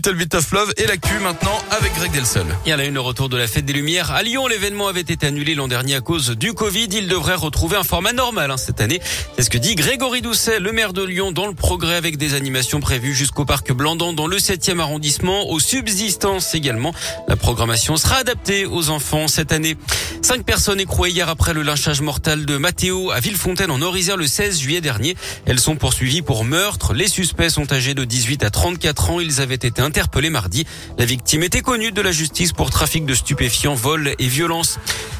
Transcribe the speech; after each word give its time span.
Little 0.00 0.16
Bit 0.16 0.34
of 0.34 0.54
et 0.78 0.86
l'actu 0.86 1.18
maintenant 1.18 1.58
avec 1.70 1.92
Greg 1.94 2.10
Delsol. 2.10 2.46
Il 2.64 2.70
y 2.70 2.72
a 2.72 2.78
la 2.78 2.86
une 2.86 2.98
retour 2.98 3.28
de 3.28 3.36
la 3.36 3.46
fête 3.46 3.66
des 3.66 3.74
Lumières. 3.74 4.10
À 4.12 4.22
Lyon, 4.22 4.46
l'événement 4.46 4.88
avait 4.88 5.02
été 5.02 5.26
annulé 5.26 5.54
l'an 5.54 5.68
dernier 5.68 5.96
à 5.96 6.00
cause 6.00 6.30
du 6.30 6.54
Covid. 6.54 6.88
Il 6.92 7.06
devrait 7.06 7.34
retrouver 7.34 7.76
un 7.76 7.82
format 7.82 8.14
normal 8.14 8.50
hein, 8.50 8.56
cette 8.56 8.80
année. 8.80 8.98
C'est 9.36 9.42
ce 9.42 9.50
que 9.50 9.58
dit 9.58 9.74
Grégory 9.74 10.22
Doucet, 10.22 10.58
le 10.58 10.72
maire 10.72 10.94
de 10.94 11.04
Lyon, 11.04 11.32
dans 11.32 11.46
le 11.46 11.52
progrès 11.52 11.96
avec 11.96 12.16
des 12.16 12.32
animations 12.32 12.80
prévues 12.80 13.12
jusqu'au 13.14 13.44
parc 13.44 13.72
Blandan 13.72 14.14
dans 14.14 14.26
le 14.26 14.38
7e 14.38 14.78
arrondissement, 14.78 15.50
aux 15.50 15.60
subsistances 15.60 16.54
également. 16.54 16.94
La 17.28 17.36
programmation 17.36 17.98
sera 17.98 18.16
adaptée 18.16 18.64
aux 18.64 18.88
enfants 18.88 19.28
cette 19.28 19.52
année. 19.52 19.76
Cinq 20.22 20.44
personnes 20.44 20.80
écrouées 20.80 21.10
hier 21.10 21.28
après 21.28 21.52
le 21.52 21.62
lynchage 21.62 22.00
mortel 22.00 22.46
de 22.46 22.56
Mathéo 22.56 23.10
à 23.10 23.20
Villefontaine 23.20 23.70
en 23.70 23.82
Orisère 23.82 24.16
le 24.16 24.26
16 24.26 24.60
juillet 24.60 24.80
dernier. 24.80 25.14
Elles 25.44 25.60
sont 25.60 25.76
poursuivies 25.76 26.22
pour 26.22 26.44
meurtre. 26.44 26.94
Les 26.94 27.08
suspects 27.08 27.50
sont 27.50 27.70
âgés 27.72 27.92
de 27.92 28.04
18 28.04 28.44
à 28.44 28.50
34 28.50 29.10
ans. 29.10 29.20
Ils 29.20 29.42
avaient 29.42 29.54
été 29.54 29.82
interpellés 29.90 30.30
mardi. 30.30 30.66
La 30.98 31.04
victime 31.04 31.42
était 31.42 31.62
connue 31.62 31.90
de 31.90 32.00
la 32.00 32.12
justice 32.12 32.52
pour 32.52 32.70
trafic 32.70 33.04
de 33.06 33.12
stupéfiants, 33.12 33.74
vol 33.74 34.14
et 34.20 34.26
violence. 34.28 34.78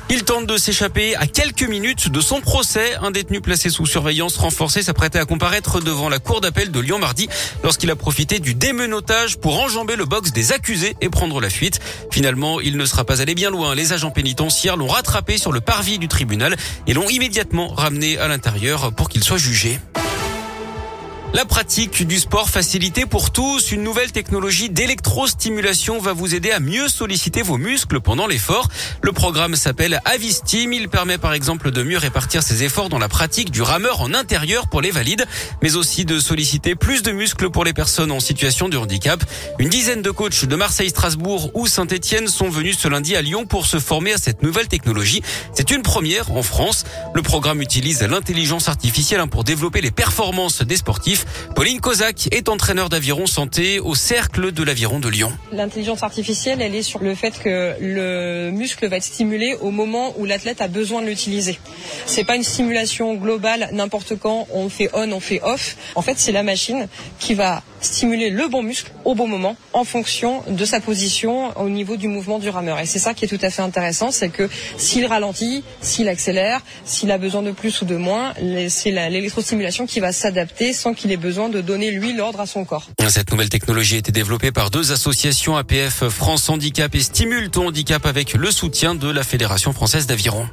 Il 0.09 0.23
tente 0.23 0.47
de 0.47 0.56
s'échapper 0.56 1.16
à 1.16 1.27
quelques 1.27 1.69
minutes 1.69 2.09
de 2.09 2.20
son 2.20 2.41
procès. 2.41 2.95
Un 3.02 3.11
détenu 3.11 3.41
placé 3.41 3.69
sous 3.69 3.84
surveillance 3.84 4.37
renforcée 4.37 4.83
s'apprêtait 4.83 5.19
à 5.19 5.25
comparaître 5.25 5.80
devant 5.80 6.09
la 6.09 6.20
cour 6.20 6.41
d'appel 6.41 6.70
de 6.70 6.78
Lyon 6.78 7.01
mardi 7.01 7.28
lorsqu'il 7.64 7.91
a 7.91 7.97
profité 7.97 8.38
du 8.38 8.55
démenotage 8.55 9.38
pour 9.38 9.61
enjamber 9.61 9.97
le 9.97 10.05
box 10.05 10.30
des 10.30 10.52
accusés 10.52 10.97
et 11.00 11.09
prendre 11.09 11.41
la 11.41 11.50
fuite. 11.50 11.80
Finalement, 12.12 12.61
il 12.61 12.77
ne 12.77 12.84
sera 12.87 13.02
pas 13.02 13.20
allé 13.20 13.34
bien 13.34 13.50
loin. 13.50 13.75
Les 13.75 13.92
agents 13.92 14.12
pénitentiaires 14.12 14.77
l'ont 14.77 14.87
rattrapé 14.87 15.37
sur 15.37 15.50
le 15.50 15.61
parvis 15.61 15.98
du 15.98 16.06
tribunal 16.06 16.56
et 16.87 16.95
l'ont 16.95 17.09
immédiatement 17.09 17.75
ramené 17.75 18.19
à 18.19 18.28
l'intérieur 18.28 18.92
pour 18.92 19.09
qu'il 19.09 19.25
soit 19.25 19.39
jugé. 19.39 19.80
La 21.33 21.45
pratique 21.45 22.09
du 22.09 22.19
sport 22.19 22.51
facilité 22.51 23.07
pour 23.07 23.30
tous, 23.30 23.70
une 23.70 23.84
nouvelle 23.84 24.11
technologie 24.11 24.69
d'électrostimulation 24.69 26.01
va 26.01 26.12
vous 26.12 26.34
aider 26.34 26.51
à 26.51 26.59
mieux 26.59 26.89
solliciter 26.89 27.43
vos 27.43 27.56
muscles 27.56 28.01
pendant 28.01 28.27
l'effort. 28.27 28.69
Le 29.00 29.12
programme 29.12 29.55
s'appelle 29.55 30.00
Avistim. 30.06 30.72
Il 30.72 30.89
permet 30.89 31.19
par 31.19 31.33
exemple 31.33 31.70
de 31.70 31.84
mieux 31.84 31.98
répartir 31.98 32.42
ses 32.42 32.64
efforts 32.64 32.89
dans 32.89 32.98
la 32.98 33.09
pratique 33.09 33.53
du 33.53 33.62
rameur 33.62 34.00
en 34.00 34.12
intérieur 34.12 34.69
pour 34.69 34.81
les 34.81 34.91
valides, 34.91 35.25
mais 35.62 35.77
aussi 35.77 36.05
de 36.05 36.19
solliciter 36.19 36.75
plus 36.75 37.05
de 37.05 37.12
muscles 37.12 37.48
pour 37.48 37.65
les 37.65 37.72
personnes 37.72 38.11
en 38.11 38.19
situation 38.19 38.69
de 38.69 38.77
handicap. 38.77 39.22
Une 39.61 39.69
dizaine 39.69 40.03
de 40.03 40.11
coachs 40.11 40.47
de 40.47 40.56
Marseille, 40.56 40.91
Strasbourg 40.91 41.53
ou 41.55 41.69
Saint-Etienne 41.69 42.27
sont 42.27 42.48
venus 42.48 42.77
ce 42.77 42.89
lundi 42.89 43.15
à 43.15 43.22
Lyon 43.22 43.47
pour 43.47 43.67
se 43.67 43.78
former 43.78 44.15
à 44.15 44.19
cette 44.19 44.42
nouvelle 44.42 44.67
technologie. 44.67 45.22
C'est 45.55 45.70
une 45.70 45.83
première 45.83 46.33
en 46.33 46.42
France. 46.42 46.84
Le 47.15 47.22
programme 47.22 47.62
utilise 47.62 48.03
l'intelligence 48.03 48.69
artificielle 48.69 49.25
pour 49.31 49.44
développer 49.44 49.81
les 49.81 49.92
performances 49.92 50.62
des 50.62 50.77
sportifs. 50.77 51.19
Pauline 51.54 51.80
Kozak 51.80 52.28
est 52.32 52.48
entraîneur 52.48 52.88
d'aviron 52.88 53.26
santé 53.26 53.80
au 53.80 53.94
Cercle 53.94 54.52
de 54.52 54.62
l'aviron 54.62 54.98
de 54.98 55.08
Lyon. 55.08 55.32
L'intelligence 55.52 56.02
artificielle, 56.02 56.62
elle 56.62 56.74
est 56.74 56.82
sur 56.82 57.00
le 57.00 57.14
fait 57.14 57.38
que 57.38 57.74
le 57.80 58.50
muscle 58.50 58.86
va 58.88 58.96
être 58.96 59.04
stimulé 59.04 59.56
au 59.60 59.70
moment 59.70 60.14
où 60.18 60.24
l'athlète 60.24 60.60
a 60.60 60.68
besoin 60.68 61.02
de 61.02 61.06
l'utiliser. 61.06 61.58
C'est 62.06 62.24
pas 62.24 62.36
une 62.36 62.44
stimulation 62.44 63.14
globale 63.14 63.68
n'importe 63.72 64.18
quand, 64.18 64.46
on 64.52 64.68
fait 64.68 64.91
on, 64.94 65.10
on 65.12 65.20
fait 65.20 65.41
off. 65.42 65.76
En 65.94 66.02
fait, 66.02 66.18
c'est 66.18 66.32
la 66.32 66.42
machine 66.42 66.88
qui 67.18 67.34
va 67.34 67.62
stimuler 67.80 68.30
le 68.30 68.48
bon 68.48 68.62
muscle 68.62 68.92
au 69.04 69.14
bon 69.14 69.26
moment 69.26 69.56
en 69.72 69.84
fonction 69.84 70.42
de 70.48 70.64
sa 70.64 70.80
position 70.80 71.58
au 71.58 71.68
niveau 71.68 71.96
du 71.96 72.08
mouvement 72.08 72.38
du 72.38 72.48
rameur. 72.48 72.78
Et 72.78 72.86
c'est 72.86 72.98
ça 72.98 73.14
qui 73.14 73.24
est 73.24 73.28
tout 73.28 73.38
à 73.42 73.50
fait 73.50 73.62
intéressant, 73.62 74.10
c'est 74.10 74.28
que 74.28 74.48
s'il 74.76 75.06
ralentit, 75.06 75.64
s'il 75.80 76.08
accélère, 76.08 76.60
s'il 76.84 77.10
a 77.10 77.18
besoin 77.18 77.42
de 77.42 77.50
plus 77.50 77.80
ou 77.82 77.84
de 77.84 77.96
moins, 77.96 78.34
c'est 78.68 78.91
l'électrostimulation 78.91 79.86
qui 79.86 80.00
va 80.00 80.12
s'adapter 80.12 80.72
sans 80.72 80.94
qu'il 80.94 81.09
ait 81.11 81.16
besoin 81.16 81.48
de 81.48 81.61
donner 81.61 81.91
lui 81.91 82.12
l'ordre 82.12 82.41
à 82.41 82.47
son 82.47 82.64
corps. 82.64 82.86
Cette 83.08 83.30
nouvelle 83.30 83.48
technologie 83.48 83.97
a 83.97 83.98
été 83.98 84.12
développée 84.12 84.53
par 84.53 84.70
deux 84.70 84.92
associations 84.92 85.56
APF 85.56 86.08
France 86.08 86.48
Handicap 86.48 86.94
et 86.94 87.00
Stimule 87.00 87.50
ton 87.50 87.69
handicap 87.69 88.06
avec 88.06 88.34
le 88.34 88.50
soutien 88.50 88.94
de 88.94 89.11
la 89.11 89.22
Fédération 89.22 89.72
française 89.72 90.06
d'aviron. 90.06 90.48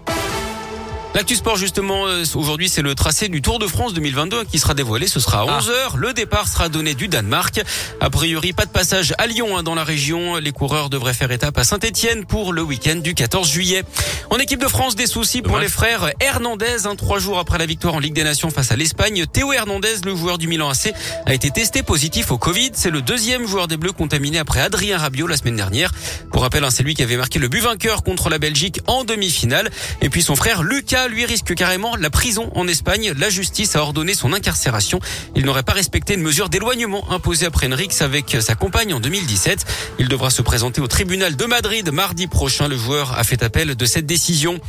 L'actu 1.16 1.36
sport 1.36 1.56
justement 1.56 2.06
euh, 2.08 2.24
aujourd'hui 2.36 2.70
c'est 2.70 2.82
le 2.82 2.94
tracé 2.94 3.28
du 3.28 3.42
Tour 3.42 3.58
de 3.58 3.66
France 3.66 3.94
2022 3.94 4.44
qui 4.44 4.60
sera 4.60 4.74
dévoilé. 4.74 5.08
Ce 5.08 5.20
sera 5.20 5.42
à 5.42 5.46
11h. 5.46 5.72
Ah. 5.72 5.94
Le 5.98 6.14
départ 6.14 6.48
sera 6.48 6.70
donné 6.70 6.94
du 6.94 7.08
Danemark. 7.08 7.62
A 8.00 8.10
priori 8.10 8.54
pas 8.54 8.66
de 8.66 8.72
passage 8.72 9.14
à 9.18 9.26
Lyon 9.26 9.58
hein, 9.58 9.64
dans 9.64 9.74
la 9.74 9.84
région. 9.84 10.38
Les 10.38 10.52
coureurs 10.52 10.90
devraient 10.90 11.14
faire 11.14 11.32
étape 11.32 11.58
à 11.58 11.64
Saint-Etienne 11.64 12.26
pour 12.26 12.54
le 12.54 12.62
week-end 12.62 12.98
du 12.98 13.16
14 13.16 13.50
juillet. 13.50 13.84
En 14.30 14.38
équipe 14.38 14.60
de 14.60 14.68
France 14.68 14.96
des 14.96 15.08
soucis 15.08 15.42
pour 15.42 15.58
les 15.58 15.70
frères 15.70 16.12
Hernandez. 16.20 16.86
Hein, 16.86 16.96
trois 16.96 17.20
jours 17.20 17.40
après 17.40 17.58
la 17.58 17.66
victoire 17.66 17.96
en 17.96 18.00
Ligue 18.00 18.14
des 18.14 18.24
Nations 18.24 18.50
face 18.50 18.72
à 18.72 18.76
l'Espagne, 18.76 19.26
Théo 19.32 19.54
Hernandez, 19.54 19.96
le 20.06 20.16
joueur 20.16 20.38
du 20.38 20.48
Milan 20.48 20.70
AC, 20.70 20.94
a 21.26 21.34
été 21.34 21.50
testé 21.50 21.82
positif 21.82 22.32
au 22.32 22.38
Covid. 22.38 22.72
C'est 22.74 22.92
le 22.92 23.02
deuxième 23.02 23.48
joueur 23.48 23.68
des 23.68 23.78
Bleus 23.78 23.94
contaminé 23.94 24.38
après 24.38 24.60
Adrien 24.60 24.98
Rabiot 24.98 25.28
la 25.28 25.38
semaine 25.38 25.56
dernière. 25.56 25.92
Pour 26.38 26.44
rappel, 26.44 26.64
hein, 26.64 26.70
c'est 26.70 26.84
lui 26.84 26.94
qui 26.94 27.02
avait 27.02 27.18
marqué 27.18 27.40
le 27.40 27.48
but 27.48 27.62
vainqueur 27.62 28.04
contre 28.04 28.30
la 28.30 28.38
Belgique 28.38 28.80
en 28.86 29.04
demi-finale. 29.04 29.72
Et 30.04 30.10
puis 30.12 30.22
son 30.22 30.36
frère 30.36 30.62
Lucas 30.62 31.08
lui 31.08 31.26
risque 31.26 31.56
carrément 31.56 31.96
la 31.96 32.12
prison 32.12 32.52
en 32.54 32.68
Espagne. 32.68 33.12
La 33.18 33.32
justice 33.32 33.76
a 33.76 33.82
ordonné 33.82 34.14
son 34.14 34.34
incarcération. 34.34 35.00
Il 35.36 35.46
n'aurait 35.46 35.64
pas 35.64 35.74
respecté 35.74 36.14
une 36.14 36.22
mesure 36.22 36.50
d'éloignement 36.50 37.12
imposée 37.12 37.48
après 37.48 37.66
Enrix 37.66 37.90
avec 38.02 38.38
sa 38.40 38.54
compagne 38.54 38.94
en 38.94 39.00
2017. 39.00 39.66
Il 39.98 40.10
devra 40.10 40.30
se 40.30 40.44
présenter 40.44 40.80
au 40.80 40.86
tribunal 40.86 41.36
de 41.36 41.46
Madrid 41.46 41.92
mardi 41.92 42.28
prochain. 42.28 42.68
Le 42.68 42.78
joueur 42.78 43.18
a 43.18 43.24
fait 43.24 43.42
appel 43.42 43.74
de 43.74 43.86
cette 43.88 44.06
décision. 44.06 44.60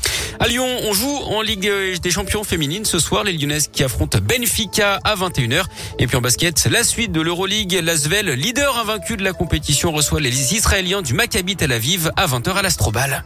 À 0.41 0.49
Lyon, 0.49 0.67
on 0.85 0.95
joue 0.95 1.17
en 1.27 1.43
Ligue 1.43 1.71
des 2.01 2.11
champions 2.11 2.45
féminines 2.45 2.87
ce 2.87 2.99
soir. 2.99 3.25
Les 3.25 3.35
Lyonnaises 3.35 3.69
qui 3.71 3.85
affrontent 3.85 4.21
Benfica 4.23 5.01
à 5.05 5.17
21h. 5.17 5.65
Et 5.99 6.07
puis 6.07 6.17
en 6.17 6.23
basket, 6.23 6.67
la 6.71 6.83
suite 6.83 7.13
de 7.13 7.21
l'Euroleague. 7.21 7.79
L'Asvel, 7.83 8.31
leader 8.31 8.79
invaincu 8.79 9.19
de 9.19 9.23
la 9.23 9.35
compétition, 9.35 9.93
reçoit 9.93 10.21
les 10.21 10.55
Israéliens 10.55 11.03
du 11.03 11.13
Maccabi 11.13 11.58
Tel 11.59 11.73
Aviv 11.73 12.13
à 12.15 12.27
20h 12.27 12.55
à 12.55 12.63
l'Astrobal. 12.63 13.25